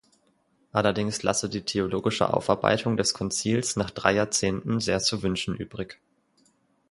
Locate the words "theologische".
1.61-2.33